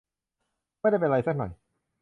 [0.79, 1.51] ไม่ได้เป็นไรซะหน่อย